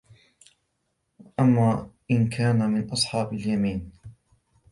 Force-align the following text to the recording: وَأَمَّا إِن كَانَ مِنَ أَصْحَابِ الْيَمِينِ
وَأَمَّا 1.19 1.89
إِن 2.11 2.29
كَانَ 2.29 2.69
مِنَ 2.69 2.89
أَصْحَابِ 2.91 3.33
الْيَمِينِ 3.33 3.91